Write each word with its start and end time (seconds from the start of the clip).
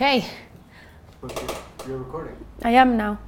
Okay. 0.00 0.24
You're 1.86 1.98
recording. 1.98 2.32
I 2.64 2.70
am 2.70 2.96
now. 2.96 3.18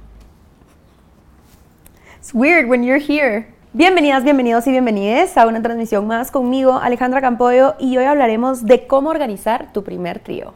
It's 2.17 2.33
weird 2.33 2.67
when 2.67 2.81
you're 2.81 2.97
here. 2.97 3.45
Bienvenidas, 3.73 4.23
bienvenidos 4.23 4.65
y 4.65 4.71
bienvenidas 4.71 5.37
a 5.37 5.45
una 5.45 5.61
transmisión 5.61 6.07
más 6.07 6.31
conmigo, 6.31 6.79
Alejandra 6.79 7.21
Campoyo, 7.21 7.75
y 7.79 7.95
hoy 7.97 8.05
hablaremos 8.05 8.65
de 8.65 8.87
cómo 8.87 9.11
organizar 9.11 9.71
tu 9.71 9.83
primer 9.83 10.17
trío. 10.17 10.55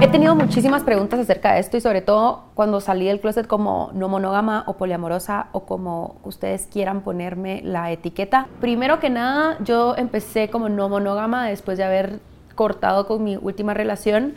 He 0.00 0.06
tenido 0.06 0.36
muchísimas 0.36 0.84
preguntas 0.84 1.18
acerca 1.18 1.54
de 1.54 1.60
esto 1.60 1.76
y 1.76 1.80
sobre 1.80 2.02
todo 2.02 2.44
cuando 2.54 2.80
salí 2.80 3.06
del 3.06 3.18
closet 3.18 3.48
como 3.48 3.90
no 3.94 4.08
monógama 4.08 4.62
o 4.68 4.74
poliamorosa 4.74 5.48
o 5.50 5.66
como 5.66 6.20
ustedes 6.22 6.68
quieran 6.70 7.00
ponerme 7.00 7.62
la 7.64 7.90
etiqueta. 7.90 8.46
Primero 8.60 9.00
que 9.00 9.10
nada, 9.10 9.56
yo 9.64 9.96
empecé 9.96 10.50
como 10.50 10.68
no 10.68 10.88
monógama 10.88 11.48
después 11.48 11.78
de 11.78 11.84
haber 11.84 12.20
cortado 12.54 13.08
con 13.08 13.24
mi 13.24 13.36
última 13.36 13.74
relación 13.74 14.34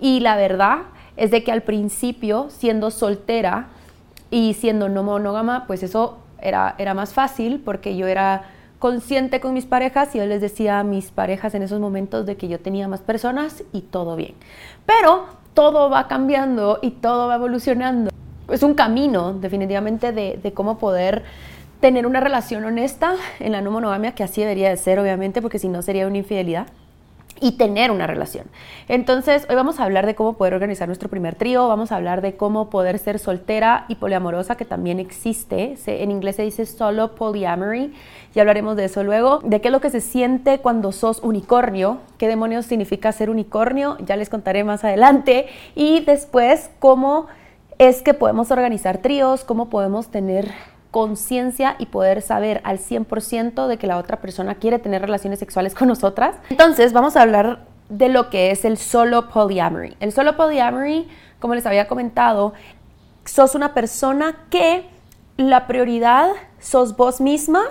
y 0.00 0.20
la 0.20 0.34
verdad 0.34 0.78
es 1.18 1.30
de 1.30 1.44
que 1.44 1.52
al 1.52 1.60
principio, 1.60 2.46
siendo 2.48 2.90
soltera 2.90 3.66
y 4.30 4.54
siendo 4.54 4.88
no 4.88 5.02
monógama, 5.02 5.66
pues 5.66 5.82
eso 5.82 6.20
era, 6.40 6.74
era 6.78 6.94
más 6.94 7.12
fácil 7.12 7.60
porque 7.62 7.98
yo 7.98 8.06
era 8.06 8.44
consciente 8.82 9.38
con 9.38 9.54
mis 9.54 9.64
parejas 9.64 10.12
y 10.12 10.18
yo 10.18 10.26
les 10.26 10.40
decía 10.40 10.80
a 10.80 10.82
mis 10.82 11.12
parejas 11.12 11.54
en 11.54 11.62
esos 11.62 11.78
momentos 11.78 12.26
de 12.26 12.36
que 12.36 12.48
yo 12.48 12.58
tenía 12.58 12.88
más 12.88 13.00
personas 13.00 13.62
y 13.72 13.82
todo 13.82 14.16
bien. 14.16 14.34
Pero 14.86 15.26
todo 15.54 15.88
va 15.88 16.08
cambiando 16.08 16.80
y 16.82 16.90
todo 16.90 17.28
va 17.28 17.36
evolucionando. 17.36 18.10
Es 18.48 18.64
un 18.64 18.74
camino 18.74 19.34
definitivamente 19.34 20.10
de, 20.10 20.52
cómo 20.52 20.78
poder 20.78 21.22
tener 21.78 22.08
una 22.08 22.18
relación 22.18 22.64
honesta 22.64 23.14
en 23.38 23.52
la 23.52 23.60
no 23.60 23.70
monogamia, 23.70 24.16
que 24.16 24.24
así 24.24 24.40
debería 24.40 24.70
de 24.70 24.76
ser 24.76 24.98
obviamente, 24.98 25.40
porque 25.40 25.60
si 25.60 25.68
no 25.68 25.80
sería 25.82 26.08
una 26.08 26.18
infidelidad 26.18 26.66
y 27.42 27.52
tener 27.52 27.90
una 27.90 28.06
relación. 28.06 28.46
Entonces, 28.88 29.46
hoy 29.50 29.56
vamos 29.56 29.80
a 29.80 29.84
hablar 29.84 30.06
de 30.06 30.14
cómo 30.14 30.34
poder 30.34 30.54
organizar 30.54 30.88
nuestro 30.88 31.10
primer 31.10 31.34
trío, 31.34 31.66
vamos 31.68 31.92
a 31.92 31.96
hablar 31.96 32.22
de 32.22 32.36
cómo 32.36 32.70
poder 32.70 32.98
ser 32.98 33.18
soltera 33.18 33.84
y 33.88 33.96
poliamorosa, 33.96 34.56
que 34.56 34.64
también 34.64 35.00
existe. 35.00 35.74
en 35.86 36.10
inglés 36.10 36.36
se 36.36 36.42
dice 36.42 36.64
solo 36.64 37.16
polyamory, 37.16 37.92
y 38.34 38.40
hablaremos 38.40 38.76
de 38.76 38.84
eso 38.84 39.02
luego. 39.02 39.40
De 39.40 39.60
qué 39.60 39.68
es 39.68 39.72
lo 39.72 39.80
que 39.80 39.90
se 39.90 40.00
siente 40.00 40.60
cuando 40.60 40.92
sos 40.92 41.20
unicornio, 41.22 41.98
qué 42.16 42.28
demonios 42.28 42.66
significa 42.66 43.10
ser 43.12 43.28
unicornio, 43.28 43.96
ya 43.98 44.16
les 44.16 44.28
contaré 44.28 44.62
más 44.62 44.84
adelante. 44.84 45.46
Y 45.74 46.00
después, 46.00 46.70
cómo 46.78 47.26
es 47.78 48.02
que 48.02 48.14
podemos 48.14 48.52
organizar 48.52 48.98
tríos, 48.98 49.44
cómo 49.44 49.68
podemos 49.68 50.08
tener 50.08 50.52
conciencia 50.92 51.74
y 51.78 51.86
poder 51.86 52.22
saber 52.22 52.60
al 52.62 52.78
100% 52.78 53.66
de 53.66 53.78
que 53.78 53.88
la 53.88 53.96
otra 53.96 54.20
persona 54.20 54.56
quiere 54.56 54.78
tener 54.78 55.02
relaciones 55.02 55.40
sexuales 55.40 55.74
con 55.74 55.88
nosotras. 55.88 56.36
Entonces 56.50 56.92
vamos 56.92 57.16
a 57.16 57.22
hablar 57.22 57.64
de 57.88 58.08
lo 58.08 58.30
que 58.30 58.52
es 58.52 58.64
el 58.64 58.76
solo 58.76 59.28
polyamory. 59.28 59.96
El 59.98 60.12
solo 60.12 60.36
polyamory, 60.36 61.08
como 61.40 61.54
les 61.54 61.66
había 61.66 61.88
comentado, 61.88 62.52
sos 63.24 63.54
una 63.54 63.74
persona 63.74 64.36
que 64.50 64.86
la 65.38 65.66
prioridad 65.66 66.28
sos 66.60 66.96
vos 66.96 67.20
misma 67.20 67.62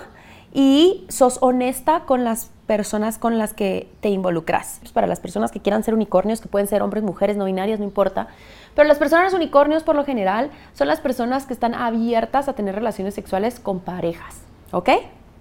y 0.52 1.06
sos 1.08 1.38
honesta 1.40 2.00
con 2.00 2.24
las 2.24 2.50
personas 2.66 3.18
con 3.18 3.38
las 3.38 3.54
que 3.54 3.88
te 4.00 4.08
involucras. 4.08 4.80
Para 4.92 5.06
las 5.06 5.20
personas 5.20 5.52
que 5.52 5.60
quieran 5.60 5.84
ser 5.84 5.94
unicornios, 5.94 6.40
que 6.40 6.48
pueden 6.48 6.66
ser 6.66 6.82
hombres, 6.82 7.04
mujeres, 7.04 7.36
no 7.36 7.44
binarias, 7.44 7.78
no 7.78 7.84
importa, 7.84 8.28
pero 8.74 8.88
las 8.88 8.98
personas 8.98 9.34
unicornios, 9.34 9.82
por 9.82 9.96
lo 9.96 10.04
general, 10.04 10.50
son 10.72 10.88
las 10.88 11.00
personas 11.00 11.46
que 11.46 11.52
están 11.52 11.74
abiertas 11.74 12.48
a 12.48 12.54
tener 12.54 12.74
relaciones 12.74 13.14
sexuales 13.14 13.60
con 13.60 13.80
parejas. 13.80 14.42
¿Ok? 14.70 14.90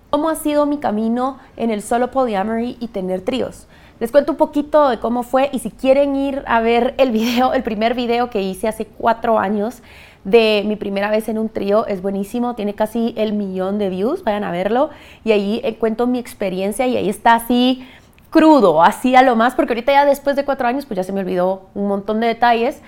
¿Cómo 0.09 0.29
ha 0.29 0.35
sido 0.35 0.65
mi 0.65 0.77
camino 0.77 1.39
en 1.55 1.71
el 1.71 1.81
solo 1.81 2.11
polyamory 2.11 2.77
y 2.79 2.87
tener 2.87 3.21
tríos? 3.21 3.67
Les 4.01 4.11
cuento 4.11 4.31
un 4.31 4.37
poquito 4.37 4.89
de 4.89 4.99
cómo 4.99 5.23
fue 5.23 5.49
y 5.53 5.59
si 5.59 5.69
quieren 5.69 6.15
ir 6.15 6.43
a 6.47 6.59
ver 6.59 6.95
el 6.97 7.11
video, 7.11 7.53
el 7.53 7.63
primer 7.63 7.93
video 7.93 8.29
que 8.29 8.41
hice 8.41 8.67
hace 8.67 8.85
cuatro 8.85 9.39
años 9.39 9.81
de 10.23 10.63
mi 10.65 10.75
primera 10.75 11.09
vez 11.09 11.29
en 11.29 11.37
un 11.37 11.49
trío, 11.49 11.85
es 11.87 12.01
buenísimo, 12.01 12.55
tiene 12.55 12.73
casi 12.73 13.13
el 13.15 13.33
millón 13.33 13.77
de 13.77 13.89
views, 13.89 14.23
vayan 14.23 14.43
a 14.43 14.51
verlo 14.51 14.89
y 15.23 15.31
ahí 15.31 15.61
eh, 15.63 15.75
cuento 15.75 16.07
mi 16.07 16.19
experiencia 16.19 16.87
y 16.87 16.97
ahí 16.97 17.09
está 17.09 17.35
así 17.35 17.87
crudo, 18.31 18.83
así 18.83 19.15
a 19.15 19.21
lo 19.21 19.35
más, 19.35 19.55
porque 19.55 19.73
ahorita 19.73 19.91
ya 19.91 20.05
después 20.05 20.35
de 20.35 20.45
cuatro 20.45 20.67
años 20.67 20.85
pues 20.85 20.97
ya 20.97 21.03
se 21.03 21.13
me 21.13 21.19
olvidó 21.21 21.69
un 21.73 21.87
montón 21.87 22.19
de 22.19 22.27
detalles, 22.27 22.81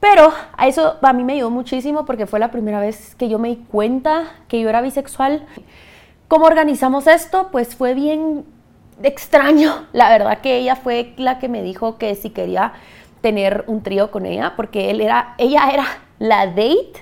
pero 0.00 0.32
a 0.56 0.68
eso 0.68 0.96
a 1.02 1.12
mí 1.12 1.24
me 1.24 1.34
ayudó 1.34 1.50
muchísimo 1.50 2.04
porque 2.04 2.26
fue 2.26 2.38
la 2.38 2.50
primera 2.50 2.80
vez 2.80 3.14
que 3.16 3.28
yo 3.28 3.38
me 3.38 3.48
di 3.48 3.56
cuenta 3.56 4.24
que 4.48 4.60
yo 4.60 4.68
era 4.68 4.80
bisexual. 4.80 5.46
¿Cómo 6.28 6.46
organizamos 6.46 7.06
esto? 7.06 7.48
Pues 7.50 7.74
fue 7.74 7.94
bien 7.94 8.44
extraño. 9.02 9.86
La 9.92 10.10
verdad 10.10 10.38
que 10.38 10.58
ella 10.58 10.76
fue 10.76 11.14
la 11.16 11.38
que 11.38 11.48
me 11.48 11.62
dijo 11.62 11.98
que 11.98 12.14
si 12.14 12.30
quería 12.30 12.74
tener 13.20 13.64
un 13.66 13.82
trío 13.82 14.10
con 14.10 14.26
ella, 14.26 14.54
porque 14.56 14.90
él 14.90 15.00
era, 15.00 15.34
ella 15.38 15.68
era 15.72 15.86
la 16.18 16.46
date 16.46 16.92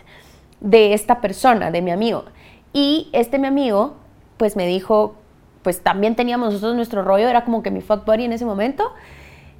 de 0.60 0.94
esta 0.94 1.20
persona, 1.20 1.70
de 1.70 1.82
mi 1.82 1.90
amigo. 1.90 2.24
Y 2.72 3.08
este 3.12 3.38
mi 3.38 3.46
amigo, 3.46 3.96
pues 4.36 4.56
me 4.56 4.66
dijo, 4.66 5.14
pues 5.62 5.80
también 5.82 6.16
teníamos 6.16 6.52
nosotros 6.52 6.76
nuestro 6.76 7.02
rollo, 7.02 7.28
era 7.28 7.44
como 7.44 7.62
que 7.62 7.70
mi 7.70 7.80
fuck 7.80 8.04
buddy 8.04 8.24
en 8.24 8.32
ese 8.32 8.44
momento. 8.44 8.92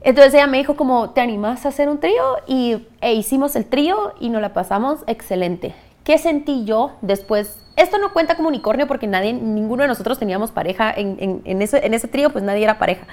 Entonces 0.06 0.34
ella 0.34 0.46
me 0.46 0.58
dijo 0.58 0.76
como, 0.76 1.10
¿te 1.10 1.20
animas 1.20 1.66
a 1.66 1.70
hacer 1.70 1.88
un 1.88 1.98
trío? 1.98 2.22
Y 2.46 2.86
e 3.00 3.14
hicimos 3.14 3.56
el 3.56 3.66
trío 3.66 4.14
y 4.20 4.30
nos 4.30 4.40
la 4.40 4.52
pasamos 4.52 5.00
excelente. 5.08 5.74
¿Qué 6.04 6.16
sentí 6.16 6.64
yo 6.64 6.92
después? 7.00 7.58
Esto 7.74 7.98
no 7.98 8.12
cuenta 8.12 8.36
como 8.36 8.46
unicornio 8.46 8.86
porque 8.86 9.08
nadie, 9.08 9.32
ninguno 9.32 9.82
de 9.82 9.88
nosotros 9.88 10.20
teníamos 10.20 10.52
pareja 10.52 10.94
en, 10.96 11.42
en, 11.44 11.60
ese, 11.60 11.84
en 11.84 11.92
ese 11.92 12.06
trío, 12.06 12.30
pues 12.30 12.44
nadie 12.44 12.62
era 12.62 12.78
pareja. 12.78 13.04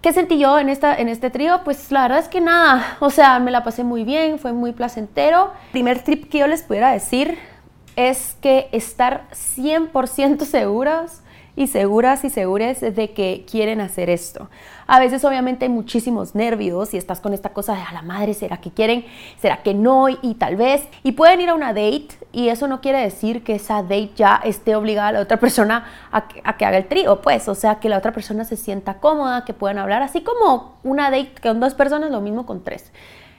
¿Qué 0.00 0.12
sentí 0.12 0.38
yo 0.38 0.60
en, 0.60 0.68
esta, 0.68 0.94
en 0.94 1.08
este 1.08 1.28
trío? 1.28 1.62
Pues 1.64 1.90
la 1.90 2.02
verdad 2.02 2.20
es 2.20 2.28
que 2.28 2.40
nada, 2.40 2.96
o 3.00 3.10
sea, 3.10 3.40
me 3.40 3.50
la 3.50 3.64
pasé 3.64 3.82
muy 3.82 4.04
bien, 4.04 4.38
fue 4.38 4.52
muy 4.52 4.70
placentero. 4.70 5.50
El 5.66 5.70
primer 5.72 6.04
trip 6.04 6.30
que 6.30 6.38
yo 6.38 6.46
les 6.46 6.62
pudiera 6.62 6.92
decir 6.92 7.36
es 7.96 8.36
que 8.40 8.68
estar 8.70 9.26
100% 9.32 10.44
seguros 10.44 11.20
y 11.60 11.66
seguras 11.66 12.24
y 12.24 12.30
segures 12.30 12.80
de 12.80 13.12
que 13.12 13.44
quieren 13.48 13.82
hacer 13.82 14.08
esto. 14.08 14.48
A 14.86 14.98
veces 14.98 15.26
obviamente 15.26 15.66
hay 15.66 15.70
muchísimos 15.70 16.34
nervios 16.34 16.94
y 16.94 16.96
estás 16.96 17.20
con 17.20 17.34
esta 17.34 17.50
cosa 17.50 17.74
de 17.74 17.82
a 17.82 17.92
la 17.92 18.00
madre, 18.00 18.32
¿será 18.32 18.56
que 18.56 18.70
quieren? 18.70 19.04
¿Será 19.38 19.62
que 19.62 19.74
no? 19.74 20.08
Y, 20.08 20.36
tal 20.38 20.56
vez. 20.56 20.88
Y 21.02 21.12
pueden 21.12 21.42
ir 21.42 21.50
a 21.50 21.54
una 21.54 21.74
date 21.74 22.08
y 22.32 22.48
eso 22.48 22.66
no 22.66 22.80
quiere 22.80 23.02
decir 23.02 23.44
que 23.44 23.56
esa 23.56 23.82
date 23.82 24.12
ya 24.16 24.40
esté 24.42 24.74
obligada 24.74 25.08
a 25.08 25.12
la 25.12 25.20
otra 25.20 25.36
persona 25.36 25.84
a 26.10 26.28
que, 26.56 26.64
haga 26.64 26.78
el 26.78 26.88
trío, 26.88 27.20
pues. 27.20 27.46
O 27.46 27.54
sea, 27.54 27.74
que 27.74 27.90
la 27.90 27.98
otra 27.98 28.12
persona 28.12 28.46
se 28.46 28.56
sienta 28.56 28.94
cómoda, 28.94 29.44
que 29.44 29.52
puedan 29.52 29.76
hablar, 29.76 30.00
así 30.00 30.22
como 30.22 30.76
una 30.82 31.10
date 31.10 31.34
con 31.42 31.60
dos 31.60 31.74
personas, 31.74 32.10
lo 32.10 32.22
mismo 32.22 32.46
con 32.46 32.64
tres. 32.64 32.90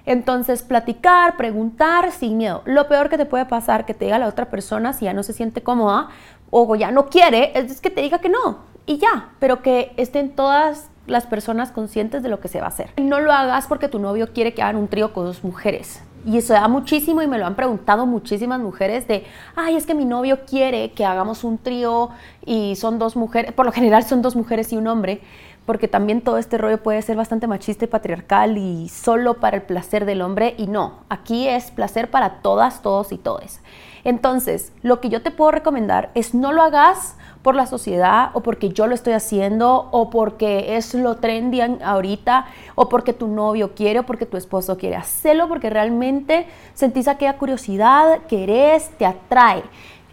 Entonces, 0.05 0.63
platicar, 0.63 1.37
preguntar 1.37 2.11
sin 2.11 2.37
miedo. 2.37 2.63
Lo 2.65 2.87
peor 2.87 3.09
que 3.09 3.17
te 3.17 3.25
puede 3.25 3.45
pasar 3.45 3.85
que 3.85 3.93
te 3.93 4.05
diga 4.05 4.17
la 4.19 4.27
otra 4.27 4.49
persona 4.49 4.93
si 4.93 5.05
ya 5.05 5.13
no 5.13 5.23
se 5.23 5.33
siente 5.33 5.61
cómoda 5.61 6.09
o 6.51 6.75
ya 6.75 6.91
no 6.91 7.07
quiere, 7.07 7.51
es 7.55 7.81
que 7.81 7.89
te 7.89 8.01
diga 8.01 8.19
que 8.19 8.29
no 8.29 8.71
y 8.85 8.97
ya, 8.97 9.29
pero 9.39 9.61
que 9.61 9.93
estén 9.97 10.35
todas 10.35 10.89
las 11.07 11.25
personas 11.25 11.71
conscientes 11.71 12.23
de 12.23 12.29
lo 12.29 12.39
que 12.39 12.47
se 12.47 12.59
va 12.59 12.65
a 12.67 12.69
hacer. 12.69 12.91
No 12.97 13.19
lo 13.19 13.31
hagas 13.31 13.67
porque 13.67 13.87
tu 13.87 13.99
novio 13.99 14.31
quiere 14.33 14.53
que 14.53 14.61
hagan 14.61 14.75
un 14.75 14.87
trío 14.87 15.13
con 15.13 15.25
dos 15.25 15.43
mujeres. 15.43 16.01
Y 16.25 16.37
eso 16.37 16.53
da 16.53 16.67
muchísimo 16.67 17.23
y 17.23 17.27
me 17.27 17.39
lo 17.39 17.47
han 17.47 17.55
preguntado 17.55 18.05
muchísimas 18.05 18.59
mujeres 18.59 19.07
de, 19.07 19.25
ay, 19.55 19.75
es 19.75 19.87
que 19.87 19.95
mi 19.95 20.05
novio 20.05 20.41
quiere 20.45 20.91
que 20.91 21.03
hagamos 21.03 21.43
un 21.43 21.57
trío 21.57 22.09
y 22.45 22.75
son 22.75 22.99
dos 22.99 23.15
mujeres, 23.15 23.53
por 23.53 23.65
lo 23.65 23.71
general 23.71 24.03
son 24.03 24.21
dos 24.21 24.35
mujeres 24.35 24.71
y 24.71 24.77
un 24.77 24.85
hombre, 24.87 25.21
porque 25.65 25.87
también 25.87 26.21
todo 26.21 26.37
este 26.37 26.57
rollo 26.57 26.81
puede 26.81 27.01
ser 27.01 27.17
bastante 27.17 27.47
machista 27.47 27.85
y 27.85 27.87
patriarcal 27.87 28.57
y 28.57 28.89
solo 28.89 29.35
para 29.35 29.57
el 29.57 29.63
placer 29.63 30.05
del 30.05 30.21
hombre 30.21 30.55
y 30.57 30.67
no, 30.67 31.01
aquí 31.09 31.47
es 31.47 31.71
placer 31.71 32.09
para 32.09 32.41
todas, 32.41 32.81
todos 32.81 33.11
y 33.11 33.17
todes. 33.17 33.61
Entonces, 34.03 34.73
lo 34.81 34.99
que 34.99 35.09
yo 35.09 35.21
te 35.21 35.31
puedo 35.31 35.51
recomendar 35.51 36.09
es 36.15 36.33
no 36.33 36.51
lo 36.51 36.63
hagas 36.63 37.15
por 37.43 37.55
la 37.55 37.65
sociedad 37.65 38.31
o 38.33 38.41
porque 38.41 38.69
yo 38.69 38.87
lo 38.87 38.95
estoy 38.95 39.13
haciendo 39.13 39.89
o 39.91 40.09
porque 40.09 40.75
es 40.77 40.93
lo 40.93 41.17
trendy 41.17 41.61
ahorita 41.61 42.45
o 42.75 42.89
porque 42.89 43.13
tu 43.13 43.27
novio 43.27 43.73
quiere 43.75 43.99
o 43.99 44.03
porque 44.03 44.25
tu 44.25 44.37
esposo 44.37 44.77
quiere. 44.77 44.95
hacerlo 44.95 45.47
porque 45.47 45.69
realmente 45.69 46.47
sentís 46.73 47.07
aquella 47.07 47.37
curiosidad, 47.37 48.19
querés, 48.27 48.89
te 48.97 49.05
atrae. 49.05 49.63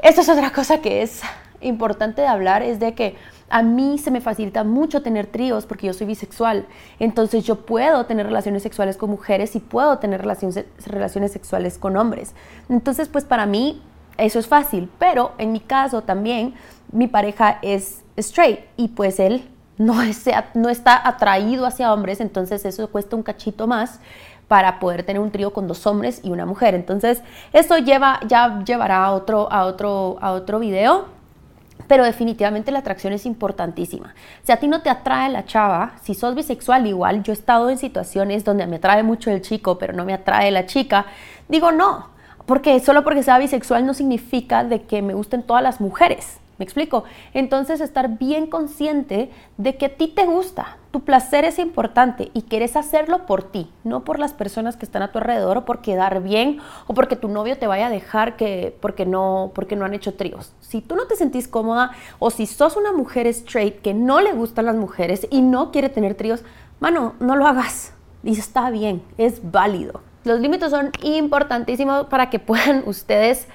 Esto 0.02 0.20
es 0.20 0.28
otra 0.28 0.50
cosa 0.52 0.80
que 0.80 1.02
es 1.02 1.22
importante 1.60 2.22
de 2.22 2.28
hablar, 2.28 2.62
es 2.62 2.78
de 2.78 2.94
que 2.94 3.16
a 3.50 3.62
mí 3.62 3.98
se 3.98 4.10
me 4.10 4.20
facilita 4.20 4.64
mucho 4.64 5.02
tener 5.02 5.26
tríos 5.26 5.66
porque 5.66 5.86
yo 5.86 5.92
soy 5.92 6.06
bisexual. 6.06 6.66
Entonces 6.98 7.44
yo 7.44 7.66
puedo 7.66 8.06
tener 8.06 8.26
relaciones 8.26 8.62
sexuales 8.62 8.96
con 8.96 9.10
mujeres 9.10 9.56
y 9.56 9.60
puedo 9.60 9.98
tener 9.98 10.20
relaciones, 10.20 10.64
relaciones 10.86 11.32
sexuales 11.32 11.78
con 11.78 11.96
hombres. 11.96 12.34
Entonces 12.68 13.08
pues 13.08 13.24
para 13.24 13.46
mí 13.46 13.82
eso 14.16 14.38
es 14.38 14.46
fácil. 14.46 14.90
Pero 14.98 15.32
en 15.38 15.52
mi 15.52 15.60
caso 15.60 16.02
también 16.02 16.54
mi 16.92 17.06
pareja 17.06 17.58
es 17.62 18.02
straight 18.16 18.60
y 18.76 18.88
pues 18.88 19.18
él 19.20 19.48
no, 19.78 20.02
es, 20.02 20.24
no 20.54 20.68
está 20.68 21.06
atraído 21.06 21.66
hacia 21.66 21.92
hombres. 21.92 22.20
Entonces 22.20 22.64
eso 22.64 22.88
cuesta 22.90 23.16
un 23.16 23.22
cachito 23.22 23.66
más 23.66 24.00
para 24.46 24.78
poder 24.78 25.02
tener 25.02 25.20
un 25.20 25.30
trío 25.30 25.52
con 25.52 25.68
dos 25.68 25.86
hombres 25.86 26.20
y 26.22 26.30
una 26.30 26.46
mujer. 26.46 26.74
Entonces, 26.74 27.22
eso 27.52 27.76
lleva, 27.76 28.18
ya 28.26 28.64
llevará 28.64 29.04
a 29.04 29.12
otro, 29.12 29.52
a 29.52 29.66
otro, 29.66 30.16
a 30.22 30.32
otro 30.32 30.58
video 30.58 31.17
pero 31.86 32.04
definitivamente 32.04 32.72
la 32.72 32.80
atracción 32.80 33.12
es 33.12 33.26
importantísima. 33.26 34.14
Si 34.42 34.52
a 34.52 34.56
ti 34.56 34.68
no 34.68 34.82
te 34.82 34.90
atrae 34.90 35.28
la 35.30 35.44
chava, 35.44 35.92
si 36.02 36.14
sos 36.14 36.34
bisexual 36.34 36.86
igual, 36.86 37.22
yo 37.22 37.32
he 37.32 37.36
estado 37.36 37.70
en 37.70 37.78
situaciones 37.78 38.44
donde 38.44 38.66
me 38.66 38.76
atrae 38.76 39.02
mucho 39.02 39.30
el 39.30 39.42
chico, 39.42 39.78
pero 39.78 39.92
no 39.92 40.04
me 40.04 40.14
atrae 40.14 40.50
la 40.50 40.66
chica, 40.66 41.06
digo 41.48 41.72
no, 41.72 42.08
porque 42.46 42.80
solo 42.80 43.04
porque 43.04 43.22
sea 43.22 43.38
bisexual 43.38 43.86
no 43.86 43.94
significa 43.94 44.64
de 44.64 44.82
que 44.82 45.02
me 45.02 45.14
gusten 45.14 45.42
todas 45.42 45.62
las 45.62 45.80
mujeres. 45.80 46.38
¿Me 46.58 46.64
explico? 46.64 47.04
Entonces 47.34 47.80
estar 47.80 48.18
bien 48.18 48.48
consciente 48.48 49.30
de 49.58 49.76
que 49.76 49.86
a 49.86 49.96
ti 49.96 50.08
te 50.08 50.26
gusta, 50.26 50.76
tu 50.90 51.04
placer 51.04 51.44
es 51.44 51.60
importante 51.60 52.32
y 52.34 52.42
quieres 52.42 52.74
hacerlo 52.74 53.26
por 53.26 53.44
ti, 53.44 53.70
no 53.84 54.02
por 54.02 54.18
las 54.18 54.32
personas 54.32 54.76
que 54.76 54.84
están 54.84 55.02
a 55.02 55.12
tu 55.12 55.18
alrededor 55.18 55.58
o 55.58 55.64
por 55.64 55.82
quedar 55.82 56.20
bien 56.20 56.58
o 56.88 56.94
porque 56.94 57.14
tu 57.14 57.28
novio 57.28 57.56
te 57.58 57.68
vaya 57.68 57.86
a 57.86 57.90
dejar 57.90 58.36
que 58.36 58.76
porque 58.80 59.06
no 59.06 59.52
porque 59.54 59.76
no 59.76 59.84
han 59.84 59.94
hecho 59.94 60.14
tríos. 60.14 60.52
Si 60.60 60.80
tú 60.80 60.96
no 60.96 61.06
te 61.06 61.14
sentís 61.14 61.46
cómoda 61.46 61.92
o 62.18 62.30
si 62.30 62.46
sos 62.46 62.76
una 62.76 62.92
mujer 62.92 63.28
straight 63.28 63.80
que 63.80 63.94
no 63.94 64.20
le 64.20 64.32
gustan 64.32 64.66
las 64.66 64.76
mujeres 64.76 65.28
y 65.30 65.42
no 65.42 65.70
quiere 65.70 65.90
tener 65.90 66.16
tríos, 66.16 66.42
mano, 66.80 67.14
no 67.20 67.36
lo 67.36 67.46
hagas. 67.46 67.92
Y 68.24 68.32
está 68.32 68.70
bien, 68.70 69.00
es 69.16 69.52
válido. 69.52 70.00
Los 70.24 70.40
límites 70.40 70.70
son 70.70 70.90
importantísimos 71.02 72.06
para 72.08 72.30
que 72.30 72.40
puedan 72.40 72.82
ustedes 72.86 73.46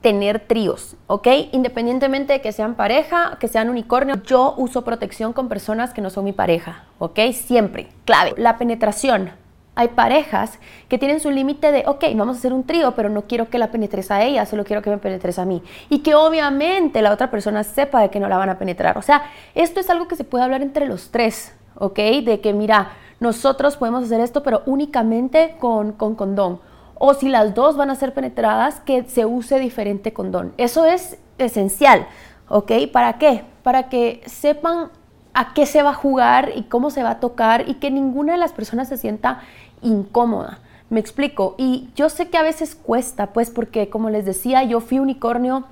tener 0.00 0.40
tríos, 0.40 0.96
¿ok? 1.06 1.28
Independientemente 1.52 2.32
de 2.32 2.40
que 2.40 2.52
sean 2.52 2.74
pareja, 2.74 3.36
que 3.38 3.48
sean 3.48 3.68
unicornio, 3.68 4.22
yo 4.22 4.54
uso 4.56 4.82
protección 4.82 5.32
con 5.32 5.48
personas 5.48 5.92
que 5.92 6.00
no 6.00 6.10
son 6.10 6.24
mi 6.24 6.32
pareja, 6.32 6.84
¿ok? 6.98 7.18
Siempre, 7.32 7.88
clave. 8.04 8.34
La 8.36 8.56
penetración. 8.56 9.32
Hay 9.74 9.88
parejas 9.88 10.58
que 10.88 10.98
tienen 10.98 11.20
su 11.20 11.30
límite 11.30 11.70
de, 11.70 11.84
ok, 11.86 12.04
vamos 12.14 12.36
a 12.36 12.38
hacer 12.38 12.52
un 12.52 12.64
trío, 12.64 12.94
pero 12.94 13.08
no 13.08 13.22
quiero 13.22 13.48
que 13.48 13.58
la 13.58 13.70
penetres 13.70 14.10
a 14.10 14.22
ella, 14.22 14.44
solo 14.44 14.64
quiero 14.64 14.82
que 14.82 14.90
me 14.90 14.98
penetres 14.98 15.38
a 15.38 15.44
mí. 15.44 15.62
Y 15.88 16.00
que 16.00 16.14
obviamente 16.14 17.02
la 17.02 17.12
otra 17.12 17.30
persona 17.30 17.62
sepa 17.62 18.00
de 18.00 18.10
que 18.10 18.20
no 18.20 18.28
la 18.28 18.36
van 18.36 18.50
a 18.50 18.58
penetrar. 18.58 18.98
O 18.98 19.02
sea, 19.02 19.22
esto 19.54 19.80
es 19.80 19.88
algo 19.88 20.08
que 20.08 20.16
se 20.16 20.24
puede 20.24 20.44
hablar 20.44 20.62
entre 20.62 20.86
los 20.86 21.10
tres, 21.10 21.54
¿ok? 21.76 21.98
De 22.24 22.40
que, 22.42 22.52
mira, 22.52 22.92
nosotros 23.20 23.76
podemos 23.76 24.04
hacer 24.04 24.20
esto, 24.20 24.42
pero 24.42 24.62
únicamente 24.66 25.56
con, 25.58 25.92
con 25.92 26.14
condón 26.14 26.60
o 27.02 27.14
si 27.14 27.30
las 27.30 27.54
dos 27.54 27.78
van 27.78 27.88
a 27.88 27.94
ser 27.94 28.12
penetradas, 28.12 28.80
que 28.80 29.04
se 29.04 29.24
use 29.24 29.58
diferente 29.58 30.12
condón. 30.12 30.52
Eso 30.58 30.84
es 30.84 31.16
esencial, 31.38 32.06
¿ok? 32.50 32.72
¿Para 32.92 33.16
qué? 33.16 33.42
Para 33.62 33.88
que 33.88 34.22
sepan 34.26 34.90
a 35.32 35.54
qué 35.54 35.64
se 35.64 35.82
va 35.82 35.90
a 35.90 35.94
jugar 35.94 36.50
y 36.54 36.64
cómo 36.64 36.90
se 36.90 37.02
va 37.02 37.12
a 37.12 37.20
tocar 37.20 37.66
y 37.70 37.76
que 37.76 37.90
ninguna 37.90 38.32
de 38.34 38.38
las 38.38 38.52
personas 38.52 38.86
se 38.86 38.98
sienta 38.98 39.40
incómoda. 39.80 40.58
Me 40.90 41.00
explico. 41.00 41.54
Y 41.56 41.88
yo 41.96 42.10
sé 42.10 42.28
que 42.28 42.36
a 42.36 42.42
veces 42.42 42.74
cuesta, 42.74 43.28
pues 43.28 43.48
porque 43.48 43.88
como 43.88 44.10
les 44.10 44.26
decía, 44.26 44.62
yo 44.64 44.80
fui 44.80 44.98
unicornio 44.98 45.64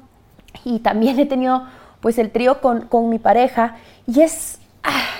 y 0.64 0.78
también 0.78 1.20
he 1.20 1.26
tenido 1.26 1.64
pues 2.00 2.16
el 2.16 2.30
trío 2.30 2.62
con, 2.62 2.86
con 2.86 3.10
mi 3.10 3.18
pareja 3.18 3.76
y 4.06 4.22
es 4.22 4.60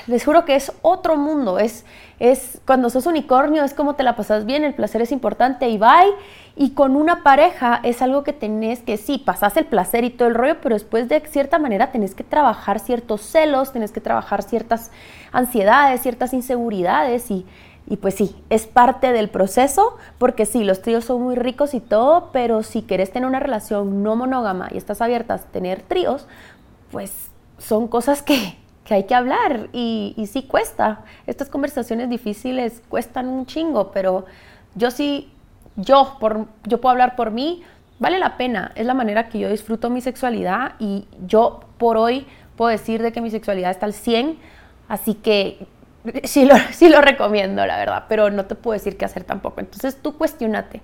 les 0.06 0.24
juro 0.24 0.44
que 0.44 0.54
es 0.54 0.72
otro 0.82 1.16
mundo, 1.16 1.58
es, 1.58 1.84
es 2.18 2.60
cuando 2.66 2.90
sos 2.90 3.06
unicornio, 3.06 3.64
es 3.64 3.74
como 3.74 3.94
te 3.94 4.02
la 4.02 4.16
pasas 4.16 4.46
bien, 4.46 4.64
el 4.64 4.74
placer 4.74 5.02
es 5.02 5.12
importante 5.12 5.68
y 5.68 5.78
bye. 5.78 6.14
Y 6.60 6.70
con 6.70 6.96
una 6.96 7.22
pareja 7.22 7.78
es 7.84 8.02
algo 8.02 8.24
que 8.24 8.32
tenés 8.32 8.80
que, 8.80 8.96
sí, 8.96 9.18
pasás 9.18 9.56
el 9.56 9.66
placer 9.66 10.02
y 10.02 10.10
todo 10.10 10.26
el 10.28 10.34
rollo, 10.34 10.56
pero 10.60 10.74
después 10.74 11.08
de 11.08 11.20
cierta 11.20 11.60
manera 11.60 11.92
tenés 11.92 12.16
que 12.16 12.24
trabajar 12.24 12.80
ciertos 12.80 13.20
celos, 13.20 13.72
tenés 13.72 13.92
que 13.92 14.00
trabajar 14.00 14.42
ciertas 14.42 14.90
ansiedades, 15.30 16.02
ciertas 16.02 16.32
inseguridades 16.32 17.30
y, 17.30 17.46
y 17.86 17.96
pues 17.96 18.14
sí, 18.14 18.34
es 18.50 18.66
parte 18.66 19.12
del 19.12 19.30
proceso, 19.30 19.96
porque 20.18 20.46
sí, 20.46 20.64
los 20.64 20.82
tríos 20.82 21.04
son 21.04 21.22
muy 21.22 21.36
ricos 21.36 21.74
y 21.74 21.80
todo, 21.80 22.30
pero 22.32 22.64
si 22.64 22.82
querés 22.82 23.12
tener 23.12 23.28
una 23.28 23.40
relación 23.40 24.02
no 24.02 24.16
monógama 24.16 24.68
y 24.72 24.78
estás 24.78 25.00
abierta 25.00 25.34
a 25.34 25.38
tener 25.38 25.82
tríos, 25.82 26.26
pues 26.90 27.30
son 27.58 27.86
cosas 27.88 28.20
que, 28.22 28.56
que 28.88 28.94
hay 28.94 29.04
que 29.04 29.14
hablar 29.14 29.68
y, 29.74 30.14
y 30.16 30.26
sí 30.28 30.44
cuesta. 30.44 31.04
Estas 31.26 31.50
conversaciones 31.50 32.08
difíciles 32.08 32.82
cuestan 32.88 33.28
un 33.28 33.44
chingo, 33.44 33.92
pero 33.92 34.24
yo 34.76 34.90
sí, 34.90 35.30
yo, 35.76 36.16
por, 36.18 36.46
yo 36.64 36.80
puedo 36.80 36.92
hablar 36.92 37.14
por 37.14 37.30
mí, 37.30 37.62
vale 37.98 38.18
la 38.18 38.38
pena. 38.38 38.72
Es 38.76 38.86
la 38.86 38.94
manera 38.94 39.28
que 39.28 39.38
yo 39.40 39.50
disfruto 39.50 39.90
mi 39.90 40.00
sexualidad 40.00 40.72
y 40.78 41.06
yo 41.26 41.60
por 41.76 41.98
hoy 41.98 42.26
puedo 42.56 42.70
decir 42.70 43.02
de 43.02 43.12
que 43.12 43.20
mi 43.20 43.30
sexualidad 43.30 43.70
está 43.70 43.84
al 43.84 43.92
100, 43.92 44.38
así 44.88 45.12
que 45.12 45.66
sí 46.24 46.46
lo, 46.46 46.54
sí 46.72 46.88
lo 46.88 47.02
recomiendo, 47.02 47.66
la 47.66 47.76
verdad, 47.76 48.04
pero 48.08 48.30
no 48.30 48.46
te 48.46 48.54
puedo 48.54 48.72
decir 48.72 48.96
qué 48.96 49.04
hacer 49.04 49.24
tampoco. 49.24 49.60
Entonces 49.60 50.00
tú 50.00 50.16
cuestionate. 50.16 50.80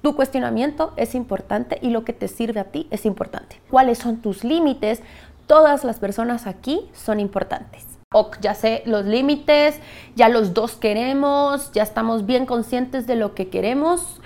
Tu 0.00 0.14
cuestionamiento 0.14 0.92
es 0.96 1.16
importante 1.16 1.78
y 1.82 1.90
lo 1.90 2.04
que 2.04 2.12
te 2.12 2.28
sirve 2.28 2.60
a 2.60 2.64
ti 2.64 2.86
es 2.92 3.04
importante. 3.04 3.60
¿Cuáles 3.68 3.98
son 3.98 4.18
tus 4.18 4.42
límites? 4.42 5.00
Todas 5.46 5.84
las 5.84 5.98
personas 5.98 6.46
aquí 6.46 6.88
son 6.92 7.20
importantes. 7.20 7.86
O 8.14 8.30
ya 8.40 8.54
sé 8.54 8.82
los 8.84 9.06
límites, 9.06 9.80
ya 10.14 10.28
los 10.28 10.52
dos 10.54 10.72
queremos, 10.72 11.72
ya 11.72 11.82
estamos 11.82 12.26
bien 12.26 12.44
conscientes 12.44 13.06
de 13.06 13.16
lo 13.16 13.34
que 13.34 13.48
queremos, 13.48 14.20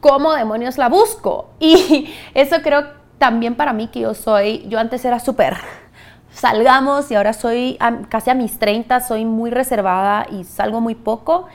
¿cómo 0.00 0.32
demonios 0.32 0.78
la 0.78 0.88
busco? 0.88 1.50
Y 1.60 2.08
eso 2.34 2.56
creo 2.62 2.84
también 3.18 3.56
para 3.56 3.72
mí 3.72 3.88
que 3.88 4.00
yo 4.00 4.14
soy, 4.14 4.66
yo 4.68 4.78
antes 4.78 5.04
era 5.04 5.18
súper 5.18 5.56
salgamos 6.36 7.10
y 7.10 7.14
ahora 7.14 7.32
soy 7.32 7.78
casi 8.10 8.30
a 8.30 8.34
mis 8.34 8.58
30, 8.58 9.00
soy 9.00 9.24
muy 9.24 9.50
reservada 9.50 10.26
y 10.30 10.44
salgo 10.44 10.80
muy 10.80 10.94
poco 10.94 11.46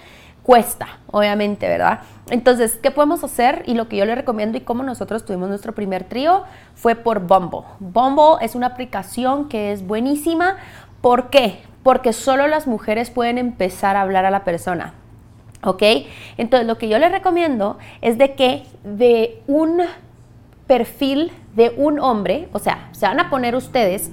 cuesta, 0.44 1.00
obviamente, 1.08 1.68
¿verdad? 1.68 2.02
Entonces, 2.30 2.78
¿qué 2.82 2.92
podemos 2.92 3.24
hacer? 3.24 3.64
Y 3.68 3.74
lo 3.74 3.88
que 3.88 3.98
yo 3.98 4.06
le 4.06 4.16
recomiendo 4.16 4.58
y 4.58 4.62
cómo 4.62 4.84
nosotros 4.84 5.26
tuvimos 5.26 5.50
nuestro 5.50 5.74
primer 5.74 6.04
trío 6.06 6.44
fue 6.76 6.96
por 6.96 7.20
Bumble. 7.28 7.62
Bumble 7.80 8.44
es 8.44 8.56
una 8.56 8.68
aplicación 8.68 9.50
que 9.50 9.72
es 9.72 9.86
buenísima. 9.86 10.58
¿Por 11.02 11.30
qué? 11.30 11.62
Porque 11.84 12.14
solo 12.14 12.48
las 12.48 12.68
mujeres 12.68 13.10
pueden 13.10 13.38
empezar 13.38 13.96
a 13.96 14.02
hablar 14.02 14.26
a 14.26 14.32
la 14.32 14.44
persona. 14.44 14.94
¿Ok? 15.64 15.84
Entonces, 16.38 16.68
lo 16.68 16.78
que 16.78 16.90
yo 16.90 16.98
les 16.98 17.12
recomiendo 17.12 17.78
es 18.02 18.18
de 18.18 18.34
que 18.34 18.64
de 18.84 19.44
un 19.48 19.82
perfil 20.66 21.32
de 21.56 21.74
un 21.76 22.00
hombre, 22.00 22.48
o 22.54 22.60
sea, 22.60 22.90
se 22.94 23.06
van 23.06 23.20
a 23.20 23.30
poner 23.30 23.56
ustedes 23.56 24.10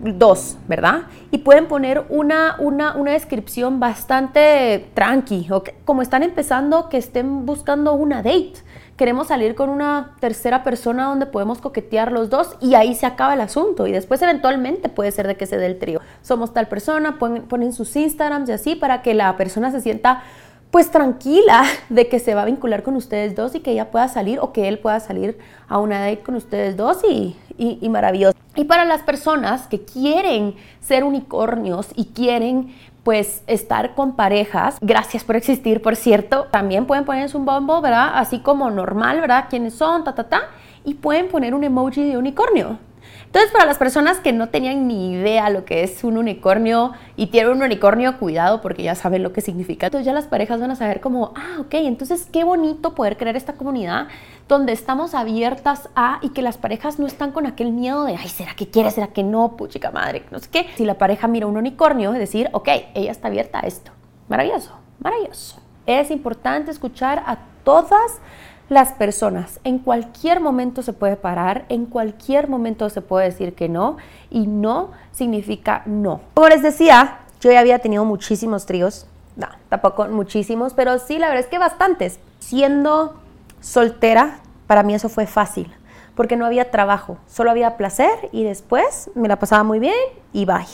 dos, 0.00 0.58
¿verdad? 0.68 1.02
Y 1.30 1.38
pueden 1.38 1.66
poner 1.66 2.04
una, 2.08 2.56
una, 2.58 2.94
una 2.96 3.12
descripción 3.12 3.80
bastante 3.80 4.90
tranqui, 4.94 5.48
o 5.50 5.62
como 5.84 6.02
están 6.02 6.22
empezando, 6.22 6.88
que 6.88 6.98
estén 6.98 7.46
buscando 7.46 7.94
una 7.94 8.16
date. 8.16 8.54
Queremos 8.96 9.26
salir 9.26 9.54
con 9.54 9.68
una 9.68 10.14
tercera 10.20 10.64
persona 10.64 11.04
donde 11.04 11.26
podemos 11.26 11.58
coquetear 11.60 12.12
los 12.12 12.30
dos 12.30 12.56
y 12.62 12.74
ahí 12.74 12.94
se 12.94 13.04
acaba 13.04 13.34
el 13.34 13.42
asunto. 13.42 13.86
Y 13.86 13.92
después 13.92 14.22
eventualmente 14.22 14.88
puede 14.88 15.10
ser 15.12 15.26
de 15.26 15.36
que 15.36 15.44
se 15.44 15.58
dé 15.58 15.66
el 15.66 15.78
trío. 15.78 16.00
Somos 16.22 16.54
tal 16.54 16.66
persona, 16.66 17.18
ponen, 17.18 17.42
ponen 17.42 17.74
sus 17.74 17.94
Instagrams 17.94 18.48
y 18.48 18.52
así 18.52 18.74
para 18.74 19.02
que 19.02 19.12
la 19.12 19.36
persona 19.36 19.70
se 19.70 19.82
sienta 19.82 20.22
pues 20.70 20.90
tranquila 20.90 21.64
de 21.88 22.08
que 22.08 22.18
se 22.18 22.34
va 22.34 22.42
a 22.42 22.44
vincular 22.44 22.82
con 22.82 22.96
ustedes 22.96 23.34
dos 23.34 23.54
y 23.54 23.60
que 23.60 23.72
ella 23.72 23.90
pueda 23.90 24.08
salir 24.08 24.38
o 24.40 24.52
que 24.52 24.68
él 24.68 24.78
pueda 24.78 25.00
salir 25.00 25.38
a 25.68 25.78
una 25.78 26.00
date 26.00 26.20
con 26.20 26.34
ustedes 26.34 26.76
dos 26.76 26.98
y, 27.08 27.36
y, 27.58 27.88
maravilloso. 27.88 28.36
Y 28.54 28.64
para 28.64 28.84
las 28.84 29.02
personas 29.02 29.66
que 29.66 29.84
quieren 29.84 30.54
ser 30.80 31.04
unicornios 31.04 31.88
y 31.94 32.06
quieren 32.06 32.74
pues 33.02 33.42
estar 33.46 33.94
con 33.94 34.16
parejas, 34.16 34.78
gracias 34.80 35.22
por 35.22 35.36
existir, 35.36 35.80
por 35.80 35.94
cierto, 35.94 36.46
también 36.50 36.86
pueden 36.86 37.04
ponerse 37.04 37.36
un 37.36 37.44
bombo, 37.44 37.80
¿verdad? 37.80 38.12
Así 38.14 38.40
como 38.40 38.70
normal, 38.70 39.20
¿verdad? 39.20 39.46
¿Quiénes 39.48 39.74
son? 39.74 40.02
Ta, 40.02 40.14
ta, 40.14 40.24
ta. 40.24 40.42
Y 40.84 40.94
pueden 40.94 41.28
poner 41.28 41.54
un 41.54 41.62
emoji 41.62 42.02
de 42.02 42.16
unicornio. 42.16 42.78
Entonces, 43.26 43.52
para 43.52 43.66
las 43.66 43.76
personas 43.76 44.18
que 44.18 44.32
no 44.32 44.48
tenían 44.48 44.88
ni 44.88 45.12
idea 45.12 45.50
lo 45.50 45.64
que 45.64 45.82
es 45.82 46.04
un 46.04 46.16
unicornio 46.16 46.92
y 47.16 47.26
tienen 47.26 47.52
un 47.52 47.62
unicornio, 47.62 48.18
cuidado 48.18 48.62
porque 48.62 48.82
ya 48.82 48.94
saben 48.94 49.22
lo 49.22 49.32
que 49.32 49.40
significa. 49.40 49.86
Entonces 49.86 50.06
ya 50.06 50.12
las 50.12 50.26
parejas 50.26 50.60
van 50.60 50.70
a 50.70 50.76
saber 50.76 51.00
como, 51.00 51.32
ah, 51.36 51.60
ok, 51.60 51.74
entonces 51.74 52.28
qué 52.32 52.44
bonito 52.44 52.94
poder 52.94 53.16
crear 53.16 53.36
esta 53.36 53.52
comunidad 53.54 54.08
donde 54.48 54.72
estamos 54.72 55.14
abiertas 55.14 55.88
a 55.96 56.18
y 56.22 56.30
que 56.30 56.40
las 56.40 56.56
parejas 56.56 56.98
no 56.98 57.06
están 57.06 57.32
con 57.32 57.46
aquel 57.46 57.72
miedo 57.72 58.04
de, 58.04 58.16
ay, 58.16 58.28
¿será 58.28 58.54
que 58.54 58.68
quiere? 58.68 58.90
¿Será 58.90 59.08
que 59.08 59.22
no? 59.22 59.56
Puchica 59.56 59.90
madre, 59.90 60.24
no 60.30 60.38
sé 60.38 60.48
qué. 60.50 60.66
Si 60.76 60.84
la 60.84 60.94
pareja 60.94 61.26
mira 61.26 61.46
un 61.46 61.56
unicornio, 61.56 62.12
es 62.12 62.18
decir, 62.18 62.48
ok, 62.52 62.68
ella 62.94 63.10
está 63.10 63.28
abierta 63.28 63.60
a 63.60 63.66
esto. 63.66 63.90
Maravilloso, 64.28 64.72
maravilloso. 65.00 65.60
Es 65.84 66.10
importante 66.10 66.70
escuchar 66.70 67.22
a 67.26 67.38
todas 67.64 68.20
las 68.68 68.92
personas. 68.92 69.60
En 69.64 69.78
cualquier 69.78 70.40
momento 70.40 70.82
se 70.82 70.92
puede 70.92 71.16
parar, 71.16 71.64
en 71.68 71.86
cualquier 71.86 72.48
momento 72.48 72.90
se 72.90 73.00
puede 73.00 73.26
decir 73.26 73.54
que 73.54 73.68
no 73.68 73.96
y 74.30 74.46
no 74.46 74.90
significa 75.12 75.82
no. 75.86 76.20
Como 76.34 76.48
les 76.48 76.62
decía, 76.62 77.18
yo 77.40 77.52
ya 77.52 77.60
había 77.60 77.78
tenido 77.78 78.04
muchísimos 78.04 78.66
tríos, 78.66 79.06
no, 79.36 79.48
tampoco 79.68 80.06
muchísimos, 80.08 80.74
pero 80.74 80.98
sí, 80.98 81.18
la 81.18 81.28
verdad 81.28 81.44
es 81.44 81.50
que 81.50 81.58
bastantes. 81.58 82.18
Siendo 82.38 83.20
soltera, 83.60 84.40
para 84.66 84.82
mí 84.82 84.94
eso 84.94 85.08
fue 85.08 85.26
fácil, 85.26 85.72
porque 86.14 86.36
no 86.36 86.46
había 86.46 86.70
trabajo, 86.70 87.18
solo 87.26 87.50
había 87.50 87.76
placer 87.76 88.28
y 88.32 88.44
después 88.44 89.10
me 89.14 89.28
la 89.28 89.38
pasaba 89.38 89.62
muy 89.62 89.78
bien 89.78 89.94
y 90.32 90.44
bye, 90.44 90.66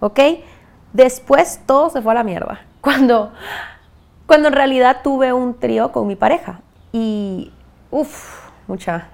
¿ok? 0.00 0.20
Después 0.92 1.60
todo 1.66 1.90
se 1.90 2.00
fue 2.00 2.12
a 2.12 2.16
la 2.16 2.24
mierda, 2.24 2.60
cuando, 2.80 3.32
cuando 4.26 4.48
en 4.48 4.54
realidad 4.54 4.98
tuve 5.02 5.32
un 5.32 5.54
trío 5.54 5.92
con 5.92 6.06
mi 6.06 6.16
pareja 6.16 6.60
y, 6.96 7.52
uff, 7.90 8.48
mucha, 8.66 9.08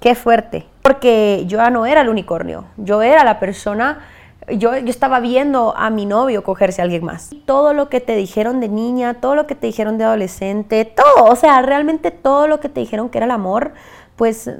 qué 0.00 0.16
fuerte, 0.16 0.66
Porque 0.82 1.44
yo 1.46 1.58
ya 1.58 1.70
no 1.70 1.86
era 1.86 2.00
el 2.00 2.08
unicornio, 2.08 2.64
yo 2.76 3.00
era 3.02 3.22
la 3.22 3.38
persona 3.38 4.00
yo, 4.48 4.76
yo, 4.76 4.90
estaba 4.90 5.20
viendo 5.20 5.72
a 5.76 5.88
mi 5.90 6.04
novio 6.04 6.42
cogerse 6.42 6.82
a 6.82 6.84
alguien 6.84 7.04
más. 7.04 7.30
Todo 7.46 7.74
lo 7.74 7.88
que 7.88 8.00
te 8.00 8.16
dijeron 8.16 8.58
de 8.58 8.68
niña, 8.68 9.14
todo 9.14 9.36
lo 9.36 9.46
que 9.46 9.54
te 9.54 9.68
dijeron 9.68 9.98
de 9.98 10.04
adolescente, 10.04 10.84
todo, 10.84 11.26
o 11.26 11.36
sea, 11.36 11.62
realmente 11.62 12.10
todo 12.10 12.48
lo 12.48 12.58
que 12.58 12.68
te 12.68 12.80
dijeron 12.80 13.08
que 13.08 13.18
era 13.18 13.26
el 13.26 13.30
amor, 13.30 13.72
pues 14.16 14.50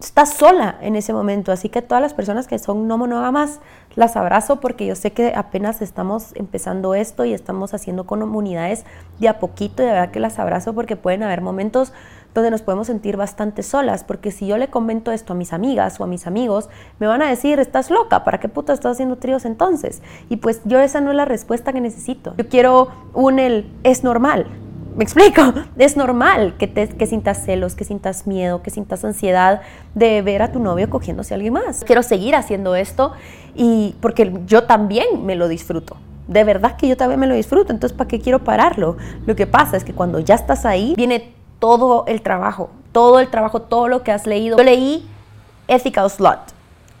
estás 0.00 0.34
sola 0.34 0.76
en 0.80 0.96
ese 0.96 1.12
momento. 1.12 1.52
Así 1.52 1.68
que 1.68 1.82
todas 1.82 2.02
las 2.02 2.14
personas 2.14 2.46
que 2.46 2.58
son 2.58 2.88
no 2.88 2.98
monógamas, 2.98 3.60
las 3.94 4.16
abrazo 4.16 4.60
porque 4.60 4.86
yo 4.86 4.94
sé 4.94 5.12
que 5.12 5.32
apenas 5.34 5.82
estamos 5.82 6.34
empezando 6.34 6.94
esto 6.94 7.24
y 7.24 7.34
estamos 7.34 7.74
haciendo 7.74 8.06
comunidades 8.06 8.84
de 9.18 9.28
a 9.28 9.38
poquito 9.38 9.82
y 9.82 9.86
de 9.86 9.92
verdad 9.92 10.10
que 10.10 10.20
las 10.20 10.38
abrazo 10.38 10.74
porque 10.74 10.96
pueden 10.96 11.22
haber 11.22 11.40
momentos 11.40 11.92
donde 12.34 12.50
nos 12.50 12.62
podemos 12.62 12.86
sentir 12.86 13.16
bastante 13.16 13.62
solas, 13.62 14.04
porque 14.04 14.30
si 14.30 14.46
yo 14.46 14.56
le 14.56 14.68
comento 14.68 15.12
esto 15.12 15.34
a 15.34 15.36
mis 15.36 15.52
amigas 15.52 16.00
o 16.00 16.04
a 16.04 16.06
mis 16.06 16.26
amigos, 16.26 16.68
me 16.98 17.06
van 17.06 17.22
a 17.22 17.28
decir, 17.28 17.60
estás 17.60 17.90
loca, 17.90 18.24
¿para 18.24 18.40
qué 18.40 18.48
puta 18.48 18.72
estás 18.72 18.92
haciendo 18.92 19.16
tríos 19.16 19.44
entonces? 19.44 20.02
Y 20.30 20.36
pues 20.36 20.62
yo 20.64 20.78
esa 20.78 21.00
no 21.00 21.10
es 21.10 21.16
la 21.16 21.24
respuesta 21.24 21.72
que 21.72 21.80
necesito. 21.80 22.34
Yo 22.38 22.48
quiero 22.48 22.88
un 23.12 23.38
el, 23.38 23.70
es 23.82 24.02
normal. 24.02 24.46
Me 24.96 25.04
explico, 25.04 25.42
es 25.78 25.96
normal 25.96 26.54
que, 26.58 26.66
te, 26.66 26.88
que 26.88 27.06
sientas 27.06 27.44
celos, 27.44 27.74
que 27.74 27.84
sientas 27.84 28.26
miedo, 28.26 28.62
que 28.62 28.70
sientas 28.70 29.04
ansiedad 29.04 29.62
de 29.94 30.22
ver 30.22 30.42
a 30.42 30.52
tu 30.52 30.58
novio 30.58 30.90
cogiéndose 30.90 31.34
a 31.34 31.36
alguien 31.36 31.54
más. 31.54 31.84
Quiero 31.84 32.02
seguir 32.02 32.34
haciendo 32.36 32.74
esto 32.74 33.12
y 33.54 33.94
porque 34.00 34.32
yo 34.46 34.64
también 34.64 35.24
me 35.24 35.36
lo 35.36 35.48
disfruto 35.48 35.96
de 36.28 36.44
verdad 36.44 36.76
que 36.76 36.88
yo 36.88 36.96
también 36.96 37.20
me 37.20 37.26
lo 37.26 37.34
disfruto, 37.34 37.72
entonces 37.72 37.96
¿para 37.96 38.08
qué 38.08 38.20
quiero 38.20 38.38
pararlo? 38.44 38.96
Lo 39.26 39.36
que 39.36 39.46
pasa 39.46 39.76
es 39.76 39.84
que 39.84 39.92
cuando 39.92 40.18
ya 40.20 40.34
estás 40.34 40.64
ahí, 40.64 40.94
viene 40.96 41.34
todo 41.58 42.04
el 42.06 42.22
trabajo, 42.22 42.70
todo 42.92 43.20
el 43.20 43.28
trabajo, 43.28 43.62
todo 43.62 43.88
lo 43.88 44.02
que 44.02 44.12
has 44.12 44.26
leído. 44.26 44.56
Yo 44.56 44.64
leí 44.64 45.06
Ethical 45.68 46.10
Slut 46.10 46.51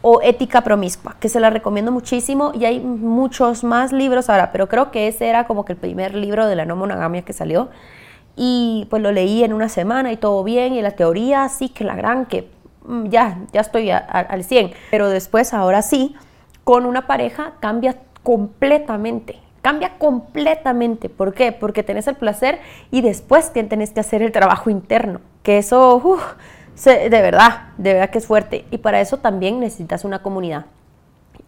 o 0.02 0.20
Ética 0.22 0.62
Promiscua, 0.62 1.16
que 1.20 1.28
se 1.28 1.40
la 1.40 1.50
recomiendo 1.50 1.92
muchísimo 1.92 2.52
y 2.54 2.64
hay 2.64 2.80
muchos 2.80 3.64
más 3.64 3.92
libros 3.92 4.28
ahora, 4.28 4.52
pero 4.52 4.68
creo 4.68 4.90
que 4.90 5.08
ese 5.08 5.28
era 5.28 5.46
como 5.46 5.64
que 5.64 5.72
el 5.72 5.78
primer 5.78 6.14
libro 6.14 6.46
de 6.46 6.56
la 6.56 6.64
no 6.64 6.76
monogamia 6.76 7.22
que 7.22 7.32
salió 7.32 7.70
y 8.36 8.86
pues 8.90 9.02
lo 9.02 9.12
leí 9.12 9.44
en 9.44 9.52
una 9.52 9.68
semana 9.68 10.12
y 10.12 10.16
todo 10.16 10.42
bien 10.44 10.74
y 10.74 10.82
la 10.82 10.92
teoría 10.92 11.48
sí 11.48 11.68
que 11.68 11.84
la 11.84 11.94
gran 11.94 12.26
que 12.26 12.50
mm, 12.84 13.06
ya, 13.06 13.38
ya 13.52 13.60
estoy 13.60 13.90
al 13.90 14.44
100, 14.44 14.72
pero 14.90 15.08
después 15.08 15.54
ahora 15.54 15.82
sí, 15.82 16.14
con 16.64 16.84
una 16.84 17.06
pareja 17.06 17.54
cambia 17.60 17.96
completamente 18.22 19.42
Cambia 19.62 19.96
completamente. 19.96 21.08
¿Por 21.08 21.34
qué? 21.34 21.52
Porque 21.52 21.84
tenés 21.84 22.08
el 22.08 22.16
placer 22.16 22.58
y 22.90 23.00
después 23.00 23.52
tenés 23.52 23.92
que 23.92 24.00
hacer 24.00 24.20
el 24.20 24.32
trabajo 24.32 24.70
interno. 24.70 25.20
Que 25.44 25.58
eso, 25.58 26.18
de 26.76 27.08
verdad, 27.08 27.68
de 27.78 27.92
verdad 27.94 28.10
que 28.10 28.18
es 28.18 28.26
fuerte. 28.26 28.64
Y 28.70 28.78
para 28.78 29.00
eso 29.00 29.18
también 29.18 29.60
necesitas 29.60 30.04
una 30.04 30.22
comunidad. 30.22 30.66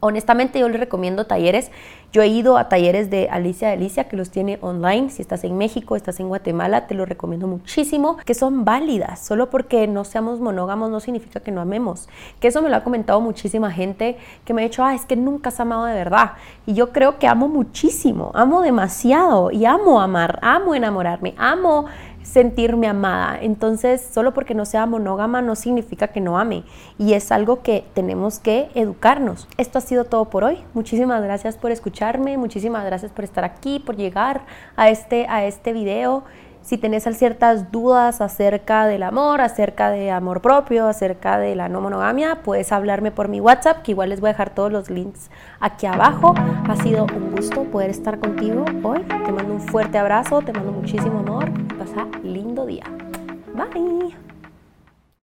Honestamente 0.00 0.58
yo 0.58 0.68
les 0.68 0.78
recomiendo 0.78 1.26
talleres. 1.26 1.70
Yo 2.12 2.20
he 2.20 2.28
ido 2.28 2.58
a 2.58 2.68
talleres 2.68 3.08
de 3.08 3.28
Alicia 3.30 3.72
Alicia 3.72 4.04
que 4.04 4.16
los 4.16 4.30
tiene 4.30 4.58
online. 4.60 5.08
Si 5.08 5.22
estás 5.22 5.44
en 5.44 5.56
México, 5.56 5.96
estás 5.96 6.20
en 6.20 6.28
Guatemala, 6.28 6.86
te 6.86 6.94
los 6.94 7.08
recomiendo 7.08 7.46
muchísimo, 7.46 8.18
que 8.18 8.34
son 8.34 8.66
válidas. 8.66 9.24
Solo 9.24 9.48
porque 9.48 9.86
no 9.88 10.04
seamos 10.04 10.40
monógamos 10.40 10.90
no 10.90 11.00
significa 11.00 11.40
que 11.40 11.50
no 11.50 11.62
amemos. 11.62 12.08
Que 12.38 12.48
eso 12.48 12.60
me 12.60 12.68
lo 12.68 12.76
ha 12.76 12.84
comentado 12.84 13.20
muchísima 13.22 13.70
gente 13.70 14.18
que 14.44 14.52
me 14.52 14.60
ha 14.60 14.64
dicho, 14.66 14.84
ah, 14.84 14.94
es 14.94 15.06
que 15.06 15.16
nunca 15.16 15.48
has 15.48 15.58
amado 15.58 15.86
de 15.86 15.94
verdad. 15.94 16.32
Y 16.66 16.74
yo 16.74 16.92
creo 16.92 17.18
que 17.18 17.26
amo 17.26 17.48
muchísimo, 17.48 18.30
amo 18.34 18.60
demasiado 18.60 19.50
y 19.50 19.64
amo 19.64 20.02
amar, 20.02 20.38
amo 20.42 20.74
enamorarme, 20.74 21.34
amo 21.38 21.86
sentirme 22.24 22.88
amada. 22.88 23.38
Entonces, 23.40 24.00
solo 24.12 24.34
porque 24.34 24.54
no 24.54 24.64
sea 24.64 24.86
monógama 24.86 25.42
no 25.42 25.54
significa 25.54 26.08
que 26.08 26.20
no 26.20 26.38
ame. 26.38 26.64
Y 26.98 27.12
es 27.12 27.30
algo 27.30 27.62
que 27.62 27.84
tenemos 27.94 28.40
que 28.40 28.70
educarnos. 28.74 29.46
Esto 29.56 29.78
ha 29.78 29.82
sido 29.82 30.04
todo 30.04 30.24
por 30.24 30.42
hoy. 30.42 30.64
Muchísimas 30.72 31.22
gracias 31.22 31.56
por 31.56 31.70
escucharme, 31.70 32.36
muchísimas 32.36 32.84
gracias 32.84 33.12
por 33.12 33.24
estar 33.24 33.44
aquí, 33.44 33.78
por 33.78 33.96
llegar 33.96 34.42
a 34.74 34.88
este, 34.88 35.26
a 35.28 35.44
este 35.44 35.72
video. 35.72 36.24
Si 36.64 36.78
tenés 36.78 37.04
ciertas 37.18 37.70
dudas 37.70 38.22
acerca 38.22 38.86
del 38.86 39.02
amor, 39.02 39.42
acerca 39.42 39.90
de 39.90 40.10
amor 40.10 40.40
propio, 40.40 40.86
acerca 40.86 41.38
de 41.38 41.54
la 41.54 41.68
no 41.68 41.82
monogamia, 41.82 42.36
puedes 42.42 42.72
hablarme 42.72 43.10
por 43.10 43.28
mi 43.28 43.38
WhatsApp, 43.38 43.82
que 43.82 43.90
igual 43.92 44.08
les 44.08 44.20
voy 44.20 44.30
a 44.30 44.32
dejar 44.32 44.54
todos 44.54 44.72
los 44.72 44.88
links 44.88 45.30
aquí 45.60 45.84
abajo. 45.84 46.34
Ha 46.36 46.76
sido 46.76 47.04
un 47.14 47.32
gusto 47.32 47.64
poder 47.64 47.90
estar 47.90 48.18
contigo 48.18 48.64
hoy. 48.82 49.02
Te 49.02 49.30
mando 49.30 49.52
un 49.52 49.60
fuerte 49.60 49.98
abrazo, 49.98 50.40
te 50.40 50.54
mando 50.54 50.72
muchísimo 50.72 51.18
amor. 51.18 51.50
Pasa 51.78 52.06
lindo 52.22 52.64
día. 52.64 52.84
Bye. 53.52 54.23